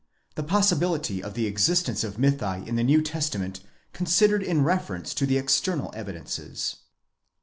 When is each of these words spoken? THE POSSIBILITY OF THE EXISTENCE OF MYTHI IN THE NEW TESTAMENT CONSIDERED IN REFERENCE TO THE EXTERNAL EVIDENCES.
THE 0.33 0.41
POSSIBILITY 0.41 1.21
OF 1.21 1.35
THE 1.35 1.45
EXISTENCE 1.45 2.03
OF 2.03 2.17
MYTHI 2.17 2.63
IN 2.67 2.75
THE 2.75 2.83
NEW 2.83 3.03
TESTAMENT 3.03 3.59
CONSIDERED 3.93 4.41
IN 4.41 4.63
REFERENCE 4.63 5.13
TO 5.13 5.27
THE 5.27 5.37
EXTERNAL 5.37 5.93
EVIDENCES. 5.95 6.77